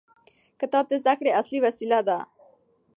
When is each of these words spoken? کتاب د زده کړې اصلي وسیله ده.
کتاب 0.59 0.85
د 0.89 0.93
زده 1.01 1.13
کړې 1.19 1.31
اصلي 1.41 1.59
وسیله 1.65 1.99
ده. 2.07 2.19